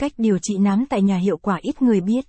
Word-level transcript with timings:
Cách 0.00 0.12
điều 0.18 0.38
trị 0.42 0.58
nám 0.58 0.84
tại 0.88 1.02
nhà 1.02 1.16
hiệu 1.16 1.36
quả 1.36 1.58
ít 1.62 1.82
người 1.82 2.00
biết. 2.00 2.24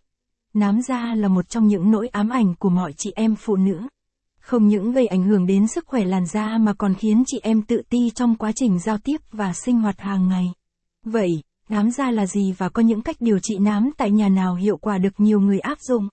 Nám 0.53 0.81
da 0.81 1.15
là 1.15 1.27
một 1.27 1.49
trong 1.49 1.67
những 1.67 1.91
nỗi 1.91 2.07
ám 2.07 2.29
ảnh 2.29 2.55
của 2.59 2.69
mọi 2.69 2.93
chị 2.97 3.11
em 3.15 3.35
phụ 3.35 3.55
nữ. 3.55 3.81
Không 4.39 4.67
những 4.67 4.91
gây 4.91 5.07
ảnh 5.07 5.23
hưởng 5.23 5.45
đến 5.45 5.67
sức 5.67 5.87
khỏe 5.87 6.05
làn 6.05 6.25
da 6.25 6.57
mà 6.57 6.73
còn 6.73 6.93
khiến 6.93 7.23
chị 7.27 7.39
em 7.43 7.61
tự 7.61 7.81
ti 7.89 8.09
trong 8.15 8.35
quá 8.35 8.51
trình 8.55 8.79
giao 8.79 8.97
tiếp 8.97 9.17
và 9.31 9.53
sinh 9.53 9.81
hoạt 9.81 9.99
hàng 9.99 10.29
ngày. 10.29 10.45
Vậy, 11.05 11.29
nám 11.69 11.91
da 11.91 12.11
là 12.11 12.25
gì 12.25 12.53
và 12.57 12.69
có 12.69 12.81
những 12.81 13.01
cách 13.01 13.15
điều 13.19 13.39
trị 13.39 13.57
nám 13.57 13.91
tại 13.97 14.11
nhà 14.11 14.29
nào 14.29 14.55
hiệu 14.55 14.77
quả 14.77 14.97
được 14.97 15.13
nhiều 15.19 15.39
người 15.39 15.59
áp 15.59 15.79
dụng? 15.79 16.07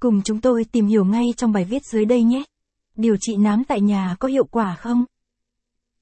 Cùng 0.00 0.22
chúng 0.22 0.40
tôi 0.40 0.64
tìm 0.72 0.86
hiểu 0.86 1.04
ngay 1.04 1.24
trong 1.36 1.52
bài 1.52 1.64
viết 1.64 1.82
dưới 1.84 2.04
đây 2.04 2.22
nhé. 2.22 2.42
Điều 2.96 3.16
trị 3.20 3.36
nám 3.36 3.64
tại 3.64 3.80
nhà 3.80 4.16
có 4.18 4.28
hiệu 4.28 4.44
quả 4.44 4.76
không? 4.78 5.04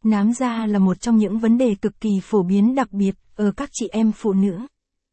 Nám 0.04 0.32
da 0.32 0.66
là 0.66 0.78
một 0.78 1.00
trong 1.00 1.16
những 1.16 1.38
vấn 1.38 1.58
đề 1.58 1.74
cực 1.74 2.00
kỳ 2.00 2.10
phổ 2.22 2.42
biến 2.42 2.74
đặc 2.74 2.92
biệt 2.92 3.14
ở 3.36 3.52
các 3.56 3.70
chị 3.72 3.88
em 3.92 4.12
phụ 4.12 4.32
nữ. 4.32 4.58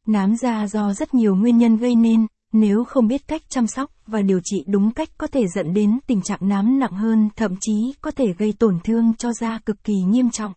Nám 0.06 0.36
da 0.36 0.66
do 0.66 0.92
rất 0.92 1.14
nhiều 1.14 1.34
nguyên 1.34 1.58
nhân 1.58 1.76
gây 1.76 1.94
nên, 1.94 2.26
nếu 2.52 2.84
không 2.84 3.08
biết 3.08 3.28
cách 3.28 3.42
chăm 3.48 3.66
sóc 3.66 3.90
và 4.06 4.22
điều 4.22 4.40
trị 4.44 4.64
đúng 4.66 4.90
cách 4.90 5.08
có 5.18 5.26
thể 5.26 5.46
dẫn 5.54 5.74
đến 5.74 5.98
tình 6.06 6.22
trạng 6.22 6.38
nám 6.42 6.78
nặng 6.78 6.92
hơn, 6.92 7.28
thậm 7.36 7.54
chí 7.60 7.94
có 8.00 8.10
thể 8.10 8.24
gây 8.38 8.54
tổn 8.58 8.78
thương 8.84 9.14
cho 9.18 9.32
da 9.32 9.58
cực 9.66 9.84
kỳ 9.84 9.94
nghiêm 9.94 10.30
trọng. 10.30 10.52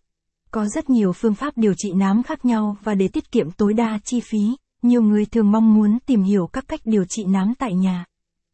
Có 0.50 0.66
rất 0.66 0.90
nhiều 0.90 1.12
phương 1.12 1.34
pháp 1.34 1.58
điều 1.58 1.74
trị 1.76 1.92
nám 1.92 2.22
khác 2.22 2.44
nhau 2.44 2.76
và 2.82 2.94
để 2.94 3.08
tiết 3.08 3.32
kiệm 3.32 3.50
tối 3.50 3.74
đa 3.74 3.98
chi 4.04 4.20
phí, 4.20 4.56
nhiều 4.82 5.02
người 5.02 5.26
thường 5.26 5.50
mong 5.50 5.74
muốn 5.74 5.98
tìm 6.06 6.22
hiểu 6.22 6.46
các 6.52 6.64
cách 6.68 6.80
điều 6.84 7.04
trị 7.08 7.24
nám 7.24 7.52
tại 7.58 7.74
nhà. 7.74 8.04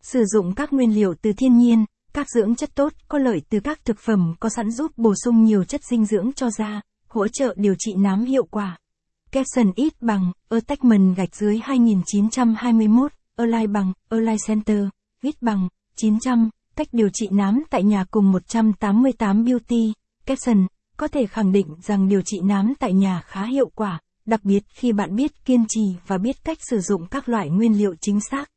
Sử 0.03 0.25
dụng 0.25 0.55
các 0.55 0.73
nguyên 0.73 0.95
liệu 0.95 1.15
từ 1.23 1.33
thiên 1.33 1.59
nhiên, 1.59 1.85
các 2.13 2.27
dưỡng 2.31 2.55
chất 2.55 2.75
tốt 2.75 2.93
có 3.09 3.19
lợi 3.19 3.43
từ 3.51 3.61
các 3.61 3.85
thực 3.85 3.99
phẩm 3.99 4.35
có 4.41 4.49
sẵn 4.49 4.71
giúp 4.71 4.93
bổ 4.97 5.15
sung 5.25 5.45
nhiều 5.45 5.65
chất 5.65 5.81
dinh 5.85 6.05
dưỡng 6.05 6.33
cho 6.33 6.51
da, 6.51 6.81
hỗ 7.09 7.29
trợ 7.29 7.55
điều 7.57 7.75
trị 7.79 7.95
nám 7.95 8.25
hiệu 8.25 8.45
quả 8.51 8.79
caption 9.35 9.73
ít 9.77 10.03
bằng, 10.03 10.33
attachment 10.49 11.17
gạch 11.17 11.37
dưới 11.37 11.59
2921, 11.63 13.13
Align 13.37 13.73
bằng, 13.73 13.93
Align 14.09 14.37
Center, 14.47 14.85
viết 15.23 15.43
bằng, 15.43 15.69
900, 15.97 16.51
cách 16.77 16.89
điều 16.93 17.09
trị 17.13 17.29
nám 17.33 17.63
tại 17.71 17.83
nhà 17.83 18.05
cùng 18.11 18.33
188 18.33 19.45
Beauty, 19.45 19.93
caption, 20.27 20.67
có 20.97 21.09
thể 21.09 21.27
khẳng 21.27 21.53
định 21.53 21.67
rằng 21.83 22.09
điều 22.09 22.23
trị 22.25 22.41
nám 22.45 22.75
tại 22.79 22.93
nhà 22.93 23.21
khá 23.27 23.45
hiệu 23.45 23.71
quả, 23.75 24.01
đặc 24.27 24.45
biệt 24.45 24.65
khi 24.69 24.93
bạn 24.93 25.17
biết 25.17 25.45
kiên 25.45 25.65
trì 25.69 25.97
và 26.07 26.19
biết 26.19 26.45
cách 26.45 26.59
sử 26.71 26.81
dụng 26.81 27.07
các 27.07 27.29
loại 27.29 27.51
nguyên 27.51 27.79
liệu 27.79 27.95
chính 28.01 28.21
xác. 28.21 28.51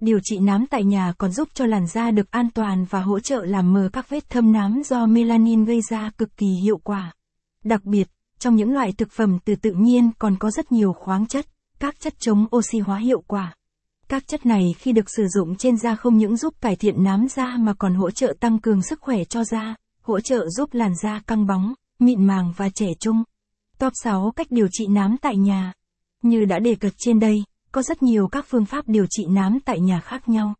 Điều 0.00 0.18
trị 0.22 0.38
nám 0.38 0.66
tại 0.70 0.84
nhà 0.84 1.12
còn 1.18 1.32
giúp 1.32 1.48
cho 1.54 1.66
làn 1.66 1.86
da 1.86 2.10
được 2.10 2.30
an 2.30 2.48
toàn 2.54 2.84
và 2.90 3.00
hỗ 3.00 3.20
trợ 3.20 3.44
làm 3.44 3.72
mờ 3.72 3.88
các 3.92 4.08
vết 4.08 4.30
thâm 4.30 4.52
nám 4.52 4.82
do 4.84 5.06
melanin 5.06 5.64
gây 5.64 5.80
ra 5.90 6.10
cực 6.18 6.36
kỳ 6.36 6.46
hiệu 6.62 6.78
quả. 6.84 7.12
Đặc 7.64 7.84
biệt, 7.84 8.08
trong 8.44 8.56
những 8.56 8.72
loại 8.72 8.92
thực 8.92 9.10
phẩm 9.10 9.38
từ 9.44 9.54
tự 9.56 9.72
nhiên 9.72 10.10
còn 10.18 10.36
có 10.38 10.50
rất 10.50 10.72
nhiều 10.72 10.92
khoáng 10.92 11.26
chất, 11.26 11.46
các 11.80 12.00
chất 12.00 12.14
chống 12.18 12.46
oxy 12.56 12.78
hóa 12.78 12.98
hiệu 12.98 13.22
quả. 13.26 13.54
Các 14.08 14.28
chất 14.28 14.46
này 14.46 14.74
khi 14.78 14.92
được 14.92 15.10
sử 15.16 15.26
dụng 15.28 15.56
trên 15.56 15.76
da 15.76 15.96
không 15.96 16.16
những 16.16 16.36
giúp 16.36 16.54
cải 16.60 16.76
thiện 16.76 17.04
nám 17.04 17.28
da 17.28 17.56
mà 17.58 17.74
còn 17.74 17.94
hỗ 17.94 18.10
trợ 18.10 18.34
tăng 18.40 18.58
cường 18.58 18.82
sức 18.82 19.00
khỏe 19.00 19.24
cho 19.24 19.44
da, 19.44 19.74
hỗ 20.02 20.20
trợ 20.20 20.48
giúp 20.48 20.74
làn 20.74 20.92
da 21.02 21.20
căng 21.26 21.46
bóng, 21.46 21.74
mịn 21.98 22.24
màng 22.24 22.52
và 22.56 22.68
trẻ 22.68 22.86
trung. 23.00 23.22
Top 23.78 23.92
6 24.02 24.32
cách 24.36 24.46
điều 24.50 24.66
trị 24.72 24.86
nám 24.86 25.16
tại 25.22 25.36
nhà. 25.36 25.72
Như 26.22 26.44
đã 26.44 26.58
đề 26.58 26.74
cập 26.74 26.92
trên 26.98 27.20
đây, 27.20 27.44
có 27.72 27.82
rất 27.82 28.02
nhiều 28.02 28.28
các 28.28 28.46
phương 28.48 28.64
pháp 28.64 28.88
điều 28.88 29.06
trị 29.10 29.24
nám 29.28 29.58
tại 29.64 29.80
nhà 29.80 30.00
khác 30.00 30.28
nhau. 30.28 30.54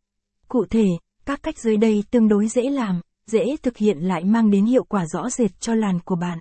Cụ 0.47 0.65
thể, 0.69 0.85
các 1.25 1.43
cách 1.43 1.59
dưới 1.59 1.77
đây 1.77 2.03
tương 2.11 2.27
đối 2.27 2.47
dễ 2.47 2.69
làm, 2.69 3.01
dễ 3.27 3.55
thực 3.63 3.77
hiện 3.77 3.97
lại 3.97 4.23
mang 4.23 4.51
đến 4.51 4.65
hiệu 4.65 4.83
quả 4.83 5.05
rõ 5.05 5.29
rệt 5.29 5.59
cho 5.59 5.73
làn 5.73 5.99
của 5.99 6.15
bạn. 6.15 6.39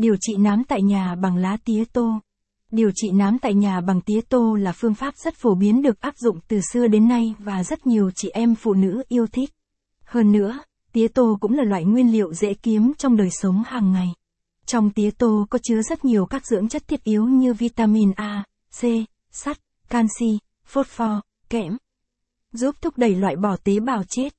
Điều 0.00 0.16
trị 0.20 0.36
nám 0.38 0.62
tại 0.64 0.82
nhà 0.82 1.14
bằng 1.14 1.36
lá 1.36 1.56
tía 1.64 1.84
tô. 1.92 2.20
Điều 2.70 2.90
trị 2.94 3.10
nám 3.10 3.38
tại 3.38 3.54
nhà 3.54 3.80
bằng 3.80 4.00
tía 4.00 4.20
tô 4.28 4.54
là 4.54 4.72
phương 4.72 4.94
pháp 4.94 5.14
rất 5.16 5.34
phổ 5.34 5.54
biến 5.54 5.82
được 5.82 6.00
áp 6.00 6.14
dụng 6.16 6.38
từ 6.48 6.60
xưa 6.72 6.86
đến 6.86 7.08
nay 7.08 7.34
và 7.38 7.64
rất 7.64 7.86
nhiều 7.86 8.10
chị 8.14 8.28
em 8.28 8.54
phụ 8.54 8.74
nữ 8.74 9.02
yêu 9.08 9.26
thích. 9.26 9.50
Hơn 10.04 10.32
nữa, 10.32 10.58
tía 10.92 11.08
tô 11.08 11.36
cũng 11.40 11.52
là 11.52 11.64
loại 11.64 11.84
nguyên 11.84 12.12
liệu 12.12 12.34
dễ 12.34 12.54
kiếm 12.54 12.92
trong 12.98 13.16
đời 13.16 13.28
sống 13.30 13.62
hàng 13.66 13.92
ngày. 13.92 14.08
Trong 14.66 14.90
tía 14.90 15.10
tô 15.10 15.46
có 15.50 15.58
chứa 15.62 15.82
rất 15.82 16.04
nhiều 16.04 16.26
các 16.26 16.46
dưỡng 16.46 16.68
chất 16.68 16.88
thiết 16.88 17.04
yếu 17.04 17.24
như 17.24 17.54
vitamin 17.54 18.12
A, 18.16 18.44
C, 18.80 18.84
sắt, 19.30 19.60
canxi, 19.88 20.38
phosphor, 20.66 21.18
kẽm. 21.50 21.76
Giúp 22.52 22.74
thúc 22.80 22.98
đẩy 22.98 23.14
loại 23.14 23.36
bỏ 23.36 23.56
tế 23.64 23.80
bào 23.80 24.02
chết. 24.08 24.37